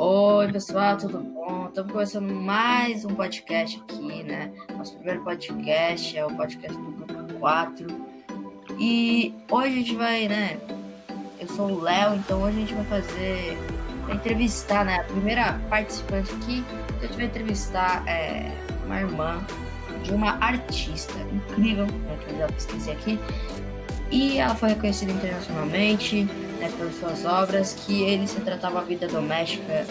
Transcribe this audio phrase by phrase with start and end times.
[0.00, 1.66] Oi, pessoal, tudo bom?
[1.66, 4.52] Estamos começando mais um podcast aqui, né?
[4.76, 7.86] Nosso primeiro podcast é o podcast do Grupo 4.
[8.78, 10.56] E hoje a gente vai, né?
[11.40, 13.58] Eu sou o Léo, então hoje a gente vai fazer.
[14.06, 15.00] Vai entrevistar, né?
[15.00, 16.64] A primeira participante aqui,
[17.02, 18.52] a gente vai entrevistar é,
[18.86, 19.44] uma irmã
[20.04, 22.18] de uma artista incrível, né?
[22.24, 23.18] Que eu já pesquisei aqui.
[24.12, 26.28] E ela foi reconhecida internacionalmente
[26.58, 29.86] né, por suas obras, que ele se tratava a vida doméstica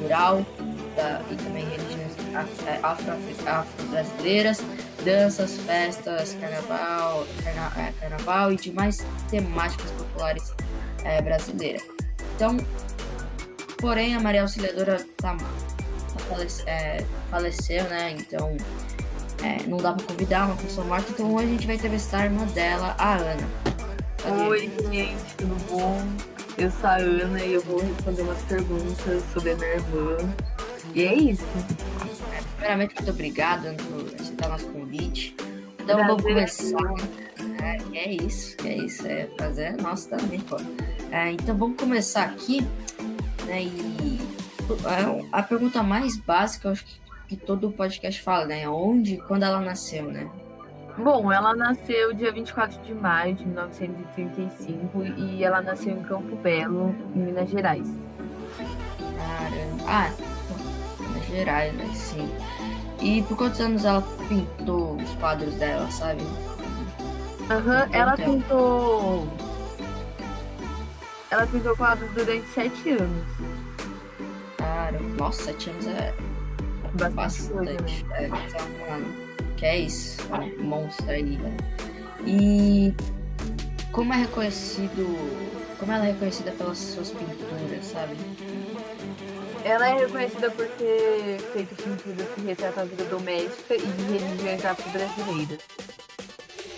[0.00, 0.44] rural
[0.96, 2.12] da, e também religiões
[2.66, 4.62] é, afro-brasileiras,
[5.04, 10.52] danças, festas, carnaval, carna, é, carnaval e demais temáticas populares
[11.04, 11.82] é, brasileiras.
[12.34, 12.56] Então,
[13.78, 18.16] porém, a Maria Auxiliadora tá, tá falece, é, faleceu, né?
[18.18, 18.56] Então,
[19.42, 22.24] é, não dá para convidar uma pessoa morta, então hoje a gente vai entrevistar a
[22.24, 23.67] irmã dela, a Ana.
[24.30, 26.02] Oi, gente, tudo bom?
[26.58, 30.16] Eu sou a Ana e eu vou responder umas perguntas sobre a minha irmã.
[30.94, 31.46] E é isso.
[32.56, 35.34] Primeiramente, muito obrigada por aceitar nosso convite.
[35.80, 36.76] Então, vamos começar.
[37.62, 39.06] É, é isso, é isso.
[39.06, 40.56] É prazer nosso também, pô.
[41.10, 42.60] É, então, vamos começar aqui.
[43.46, 44.18] Né, e
[44.84, 48.68] é, a pergunta mais básica, eu acho que, que todo podcast fala, né?
[48.68, 50.28] Onde quando ela nasceu, né?
[50.98, 56.92] Bom, ela nasceu dia 24 de maio de 1935 e ela nasceu em Campo Belo,
[57.14, 57.88] em Minas Gerais.
[59.16, 59.84] Caramba.
[59.86, 60.10] Ah,
[60.98, 61.88] Minas Gerais, né?
[61.94, 62.28] Sim.
[63.00, 66.20] E por quantos anos ela pintou os quadros dela, sabe?
[67.48, 69.28] Aham, uhum, ela pintou.
[71.30, 73.26] Ela pintou quadros durante sete anos.
[74.56, 76.12] Cara, nossa, sete anos é
[76.94, 77.14] bastante.
[77.14, 77.52] bastante.
[77.52, 78.24] Coisa, né?
[78.24, 79.27] É, então, mano
[79.58, 80.16] que é isso,
[80.60, 81.56] um monstro aí, né?
[82.24, 82.94] E
[83.90, 85.04] como é reconhecido,
[85.78, 88.16] como ela é reconhecida pelas suas pinturas, sabe?
[89.64, 94.64] Ela é reconhecida por ter feito pinturas que retratam a vida doméstica e de religiões
[94.64, 95.58] afro-brasileiras.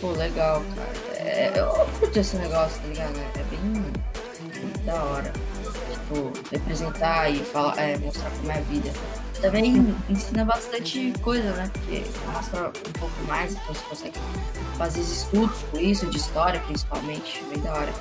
[0.00, 1.28] Pô, legal, cara.
[1.30, 1.68] É, eu
[2.00, 3.16] curto esse negócio, tá ligado?
[3.18, 3.72] É bem,
[4.52, 5.32] bem da hora.
[5.92, 8.90] Tipo, representar e falar, é, mostrar como é a vida
[9.40, 11.70] também ensina bastante coisa, né?
[11.72, 14.18] Porque mostra um pouco mais, então você consegue
[14.76, 17.92] fazer estudos com isso, de história principalmente, bem da hora.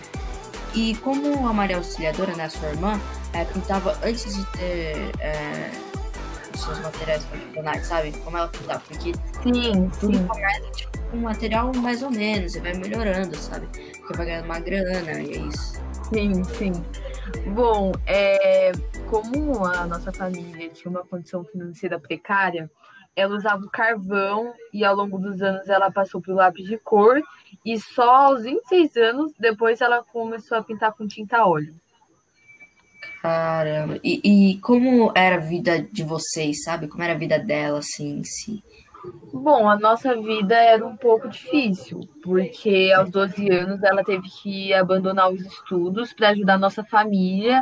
[0.73, 2.99] E como a Maria Auxiliadora, né, sua irmã,
[3.33, 5.69] é, pintava antes de ter é,
[6.53, 8.11] os seus materiais profissionais, sabe?
[8.23, 9.13] Como ela pintava, porque
[9.43, 10.27] sim, tudo sim.
[10.27, 13.67] começa tipo, com um material mais ou menos, e vai melhorando, sabe?
[13.99, 15.73] Porque vai ganhando uma grana, e é isso.
[16.11, 16.73] Sim, sim.
[17.53, 18.71] Bom, é,
[19.09, 22.69] como a nossa família tinha uma condição financeira precária,
[23.15, 26.77] ela usava o carvão e ao longo dos anos ela passou para o lápis de
[26.77, 27.21] cor
[27.63, 31.73] e só aos 26 anos depois ela começou a pintar com tinta óleo.
[33.21, 36.87] Caramba, e, e como era a vida de vocês, sabe?
[36.87, 38.61] Como era a vida dela, assim, em si?
[39.33, 44.73] Bom, a nossa vida era um pouco difícil, porque aos 12 anos ela teve que
[44.73, 47.61] abandonar os estudos para ajudar a nossa família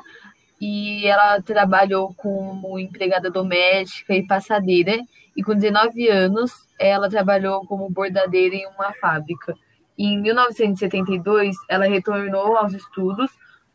[0.59, 4.99] e ela trabalhou como empregada doméstica e passadeira.
[5.35, 9.55] E com 19 anos, ela trabalhou como bordadeira em uma fábrica.
[9.97, 13.31] E em 1972, ela retornou aos estudos,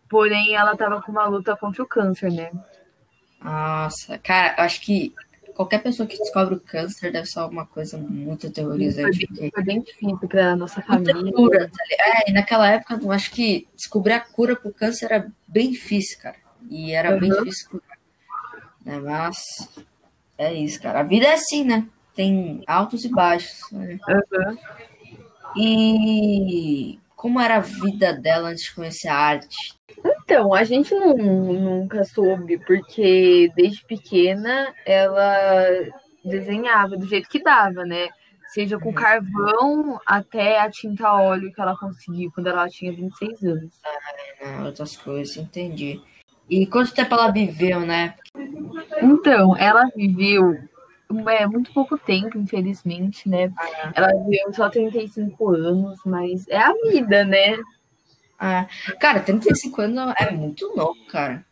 [0.09, 2.53] porém ela estava com uma luta contra o câncer, né?
[3.43, 5.13] Nossa, cara, acho que
[5.57, 9.27] qualquer pessoa que descobre o câncer deve ser alguma coisa muito aterrorizante.
[9.27, 11.33] Foi bem, foi bem difícil para nossa família.
[11.33, 15.07] Cura, tá é, e naquela época, eu acho que descobrir a cura para o câncer
[15.07, 16.37] era bem difícil, cara.
[16.69, 17.21] E era uhum.
[17.21, 17.81] bem difícil.
[18.85, 18.99] Né?
[19.01, 19.39] Mas
[20.37, 21.01] é isso, cara.
[21.01, 21.87] A vida é assim, né?
[22.15, 23.59] Tem altos e baixos.
[23.73, 23.99] Né?
[24.07, 24.59] Uhum.
[25.57, 29.75] E como era a vida dela antes de conhecer a arte?
[30.27, 35.37] Então, a gente não, nunca soube, porque desde pequena ela
[36.25, 38.09] desenhava do jeito que dava, né?
[38.49, 43.75] Seja com carvão até a tinta óleo que ela conseguiu quando ela tinha 26 anos.
[44.43, 46.03] Ah, outras coisas, entendi.
[46.51, 48.17] E quanto tempo ela viveu, né?
[49.01, 50.59] Então, ela viveu
[51.29, 53.53] é, muito pouco tempo, infelizmente, né?
[53.57, 53.93] Ah.
[53.95, 57.59] Ela viveu só 35 anos, mas é a vida, né?
[58.39, 58.67] Ah,
[59.01, 61.45] cara, 35 anos é muito novo, cara.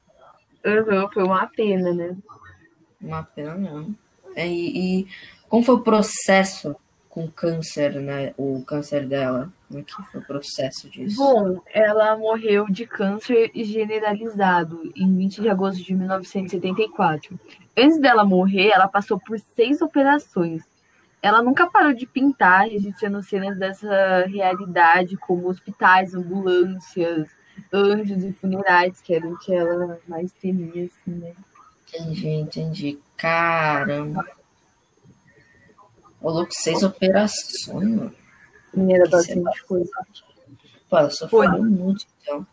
[0.65, 2.17] Uhum, foi uma pena, né?
[3.01, 3.95] Uma pena não.
[4.35, 5.09] É, e, e
[5.49, 6.75] como foi o processo
[7.09, 8.35] com câncer, né?
[8.37, 9.53] O câncer dela?
[9.69, 11.17] Como é que foi o processo disso?
[11.17, 17.39] Bom, ela morreu de câncer generalizado em 20 de agosto de 1974.
[17.77, 20.65] Antes dela morrer, ela passou por seis operações.
[21.25, 27.31] Ela nunca parou de pintar, registrando cenas dessa realidade, como hospitais, ambulâncias,
[27.73, 31.33] anjos e funerais, que eram o que ela mais temia, assim, né?
[31.89, 32.99] Entendi, entendi.
[33.17, 34.23] Caramba.
[36.21, 38.15] Ô, louco, seis operações, mano.
[38.91, 39.91] Era bastante coisa.
[40.91, 41.59] Pô, ela sofreu foi.
[41.59, 42.47] muito, então.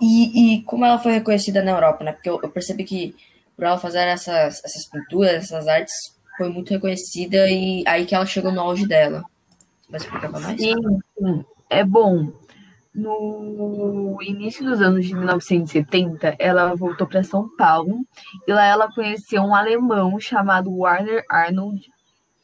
[0.00, 2.10] E, e como ela foi reconhecida na Europa, né?
[2.10, 3.14] Porque eu, eu percebi que
[3.54, 8.26] por ela fazer essas, essas pinturas, essas artes, foi muito reconhecida e aí que ela
[8.26, 9.24] chegou no auge dela.
[9.82, 10.60] Você vai explicar pra mais?
[10.60, 10.74] Sim,
[11.18, 11.44] sim.
[11.68, 12.32] É bom.
[12.94, 18.06] No início dos anos de 1970, ela voltou para São Paulo
[18.46, 21.90] e lá ela conheceu um alemão chamado Warner Arnold,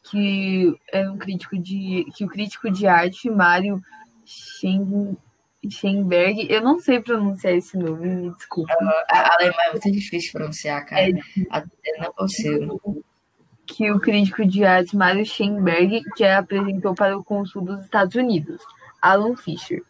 [0.09, 3.79] que é um crítico de que o crítico de arte Mário
[5.69, 8.73] Schenberg, eu não sei pronunciar esse nome, me desculpa.
[9.11, 11.09] A alemão é muito difícil pronunciar, cara.
[11.09, 13.03] É, não consigo.
[13.69, 18.61] Que o crítico de arte Mário Schenberg que apresentou para o consul dos Estados Unidos,
[19.01, 19.83] Alan Fisher.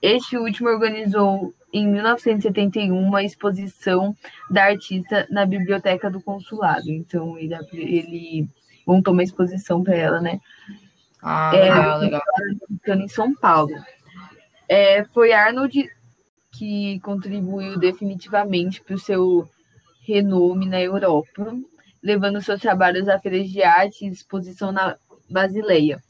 [0.00, 4.16] Este último organizou em 1971 uma exposição
[4.48, 6.88] da artista na biblioteca do consulado.
[6.90, 8.48] Então ele, ele
[8.86, 10.40] montou uma exposição para ela, né?
[11.20, 12.22] Ah, legal, é, legal.
[12.86, 13.74] Em São Paulo.
[14.68, 15.90] É, foi Arnold
[16.52, 19.48] que contribuiu definitivamente para o seu
[20.06, 21.56] renome na Europa,
[22.04, 24.96] levando seus trabalhos a feiras de arte e exposição na
[25.28, 26.02] Basileia,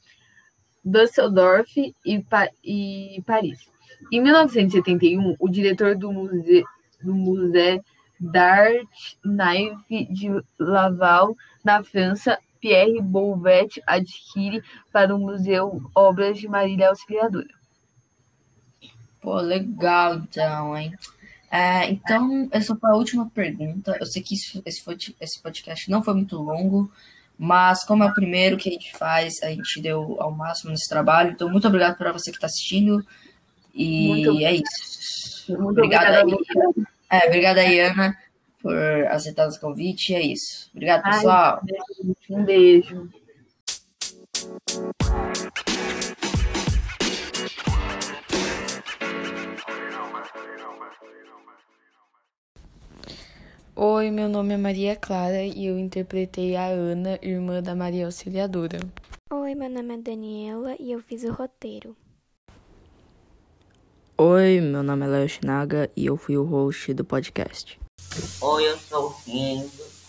[0.85, 3.71] Düsseldorf e, pa e Paris.
[4.13, 6.65] Em 1971, o diretor do Museu,
[7.01, 7.81] do Museu
[8.19, 8.89] d'Art
[9.25, 14.63] Naive de Laval, na França, Pierre Bouvet, adquire
[14.93, 17.55] para o museu obras de Marília Auxiliadora.
[19.21, 20.95] Pô, legal então, hein?
[21.55, 23.97] É, então, essa foi a última pergunta.
[24.01, 26.91] Eu sei que isso, esse, podcast não foi muito longo,
[27.39, 30.89] mas como é o primeiro que a gente faz, a gente deu ao máximo nesse
[30.89, 31.31] trabalho.
[31.31, 33.07] Então, muito obrigado para você que está assistindo.
[33.73, 35.57] E muito, é isso.
[35.57, 36.89] Muito obrigada, obrigada.
[37.09, 38.19] É, obrigada aí, Ana,
[38.61, 40.13] por aceitar o convite.
[40.13, 40.69] E é isso.
[40.75, 41.61] Obrigado, pessoal.
[41.63, 43.09] Ai, um beijo.
[53.77, 58.79] Oi, meu nome é Maria Clara e eu interpretei a Ana, irmã da Maria Auxiliadora.
[59.33, 61.97] Oi, meu nome é Daniela e eu fiz o roteiro.
[64.17, 67.81] Oi, meu nome é Léo Chinaga e eu fui o host do podcast.
[68.41, 69.69] Oi, eu sou o Rindo,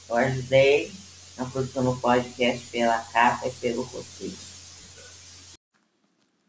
[0.10, 0.92] eu ajudei
[1.36, 4.38] na produção do podcast pela capa e pelo roteiro.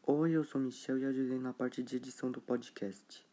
[0.07, 3.26] Oi, eu sou Michel e ajudei na parte de edição do podcast.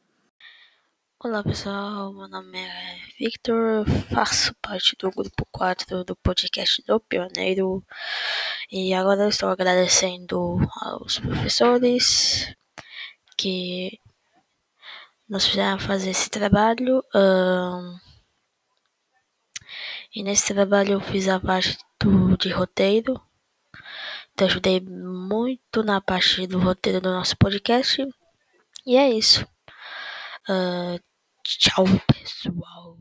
[1.24, 7.81] Olá pessoal, meu nome é Victor, faço parte do grupo 4 do podcast do Pioneiro
[8.70, 12.54] e agora estou agradecendo aos professores
[13.38, 13.98] que
[15.30, 17.02] nos fizeram fazer esse trabalho.
[17.16, 17.98] Um,
[20.14, 23.18] e nesse trabalho eu fiz a parte do, de roteiro.
[24.34, 28.06] Então ajudei muito na parte do roteiro do nosso podcast.
[28.86, 29.48] E é isso.
[30.50, 31.00] Uh,
[31.44, 32.98] Tchau, pessoal.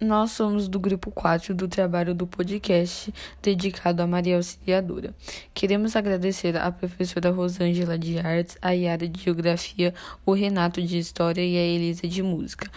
[0.00, 3.12] Nós somos do grupo 4 do trabalho do podcast
[3.42, 5.14] dedicado a Maria Auxiliadora.
[5.52, 9.92] Queremos agradecer à professora Rosângela de Artes, a Yara de Geografia,
[10.24, 12.70] o Renato de História e a Elisa de Música,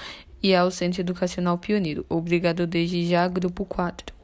[0.43, 2.05] e ao Centro Educacional Pioneiro.
[2.09, 4.18] Obrigado desde já, grupo 4.